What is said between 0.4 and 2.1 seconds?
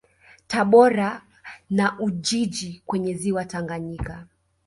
Tabora na